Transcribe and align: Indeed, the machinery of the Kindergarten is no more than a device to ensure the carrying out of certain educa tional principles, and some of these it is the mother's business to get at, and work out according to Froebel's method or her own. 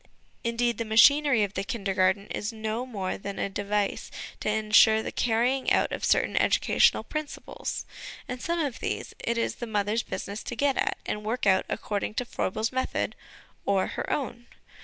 Indeed, 0.43 0.79
the 0.79 0.83
machinery 0.83 1.43
of 1.43 1.53
the 1.53 1.63
Kindergarten 1.63 2.25
is 2.31 2.51
no 2.51 2.87
more 2.87 3.19
than 3.19 3.37
a 3.37 3.49
device 3.49 4.09
to 4.39 4.49
ensure 4.49 5.03
the 5.03 5.11
carrying 5.11 5.71
out 5.71 5.91
of 5.91 6.03
certain 6.03 6.33
educa 6.37 6.77
tional 6.77 7.07
principles, 7.07 7.85
and 8.27 8.41
some 8.41 8.57
of 8.59 8.79
these 8.79 9.13
it 9.19 9.37
is 9.37 9.57
the 9.57 9.67
mother's 9.67 10.01
business 10.01 10.41
to 10.45 10.55
get 10.55 10.75
at, 10.75 10.97
and 11.05 11.23
work 11.23 11.45
out 11.45 11.67
according 11.69 12.15
to 12.15 12.25
Froebel's 12.25 12.71
method 12.71 13.15
or 13.63 13.85
her 13.89 14.11
own. 14.11 14.47